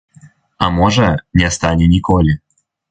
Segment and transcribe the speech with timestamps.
[0.57, 1.11] А можа,
[1.43, 2.37] не стане ніколі.